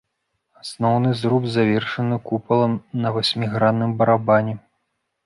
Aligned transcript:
Асноўны 0.61 1.11
зруб 1.19 1.43
завершаны 1.55 2.17
купалам 2.29 2.73
на 3.05 3.13
васьмігранным 3.19 3.95
барабане. 4.01 4.57